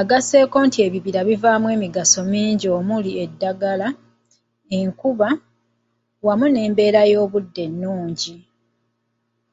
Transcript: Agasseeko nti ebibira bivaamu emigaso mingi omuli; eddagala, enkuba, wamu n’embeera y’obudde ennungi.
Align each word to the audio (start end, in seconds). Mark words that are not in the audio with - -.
Agasseeko 0.00 0.56
nti 0.66 0.78
ebibira 0.86 1.20
bivaamu 1.28 1.66
emigaso 1.76 2.20
mingi 2.32 2.66
omuli; 2.78 3.10
eddagala, 3.24 3.88
enkuba, 4.78 5.28
wamu 6.24 6.46
n’embeera 6.50 7.00
y’obudde 7.12 7.62
ennungi. 7.68 8.34